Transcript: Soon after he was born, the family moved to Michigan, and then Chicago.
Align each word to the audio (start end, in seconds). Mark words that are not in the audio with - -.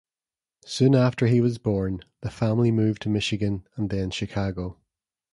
Soon 0.65 0.95
after 0.95 1.27
he 1.27 1.39
was 1.41 1.59
born, 1.59 2.01
the 2.21 2.31
family 2.31 2.71
moved 2.71 3.03
to 3.03 3.07
Michigan, 3.09 3.67
and 3.75 3.91
then 3.91 4.09
Chicago. 4.09 4.79